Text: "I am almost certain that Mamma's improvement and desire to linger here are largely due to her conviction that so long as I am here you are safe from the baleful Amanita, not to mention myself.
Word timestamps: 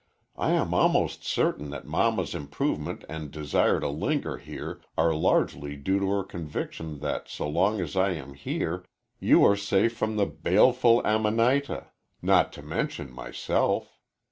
"I 0.35 0.53
am 0.53 0.73
almost 0.73 1.23
certain 1.23 1.69
that 1.69 1.85
Mamma's 1.85 2.33
improvement 2.33 3.05
and 3.07 3.29
desire 3.29 3.79
to 3.81 3.89
linger 3.89 4.39
here 4.39 4.81
are 4.97 5.13
largely 5.13 5.75
due 5.75 5.99
to 5.99 6.09
her 6.09 6.23
conviction 6.23 7.01
that 7.01 7.29
so 7.29 7.47
long 7.47 7.79
as 7.79 7.95
I 7.95 8.13
am 8.13 8.33
here 8.33 8.83
you 9.19 9.43
are 9.45 9.55
safe 9.55 9.95
from 9.95 10.15
the 10.15 10.25
baleful 10.25 11.05
Amanita, 11.05 11.91
not 12.19 12.51
to 12.53 12.63
mention 12.63 13.13
myself. 13.13 13.99